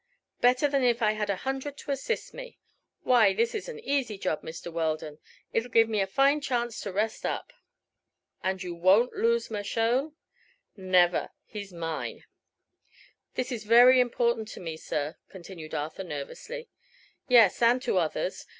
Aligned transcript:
"Better 0.39 0.67
than 0.67 0.81
if 0.83 1.03
I 1.03 1.11
had 1.11 1.29
a 1.29 1.35
hundred 1.45 1.77
to 1.77 1.91
assist 1.91 2.33
me. 2.33 2.57
Why, 3.03 3.33
this 3.33 3.53
is 3.53 3.69
an 3.69 3.79
easy 3.81 4.17
job, 4.17 4.41
Mr. 4.41 4.73
Weldon. 4.73 5.19
It 5.53 5.63
'll 5.63 5.69
give 5.69 5.87
me 5.87 6.01
a 6.01 6.07
fine 6.07 6.41
chance 6.41 6.81
to 6.81 6.91
rest 6.91 7.23
up." 7.23 7.53
"And 8.41 8.63
you 8.63 8.73
won't 8.73 9.13
lose 9.13 9.51
Mershone?" 9.51 10.13
"Never. 10.75 11.29
He's 11.45 11.71
mine." 11.71 12.23
"This 13.35 13.51
is 13.51 13.63
very 13.65 13.99
important 13.99 14.47
to 14.47 14.59
me, 14.59 14.75
sir," 14.75 15.17
continued 15.29 15.75
Arthur, 15.75 16.03
nervously. 16.03 16.67
"Yes; 17.27 17.61
and 17.61 17.79
to 17.83 17.99
others. 17.99 18.47